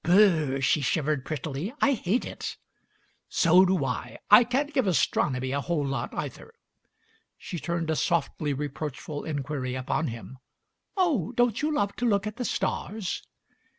"Br 0.03 0.55
r!" 0.55 0.61
She 0.61 0.81
shivered 0.81 1.25
prettily. 1.25 1.75
"I 1.79 1.91
hate 1.93 2.23
ft" 2.23 2.57
"So 3.29 3.65
do 3.65 3.85
I. 3.85 4.17
I 4.31 4.43
can't 4.43 4.73
give 4.73 4.87
astronomy 4.87 5.51
a 5.51 5.61
whole 5.61 5.85
lot, 5.85 6.11
either." 6.15 6.53
She 7.37 7.59
turned 7.59 7.91
a 7.91 7.95
softly 7.95 8.51
reproachful 8.51 9.23
inquiry 9.25 9.75
upon 9.75 10.07
him. 10.07 10.39
"Oh, 10.97 11.33
don't 11.33 11.61
you 11.61 11.71
love 11.71 11.95
to 11.97 12.05
look 12.09 12.25
at 12.25 12.37
the 12.37 12.45
stars?" 12.45 13.21